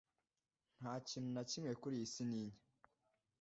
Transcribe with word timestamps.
Nta 0.79 0.93
kintu 1.07 1.29
na 1.35 1.43
kimwe 1.51 1.71
kuri 1.81 1.93
iyi 1.99 2.07
si 2.13 2.21
ntinya 2.29 2.57